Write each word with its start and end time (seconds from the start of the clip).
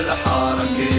الحركة 0.00 0.93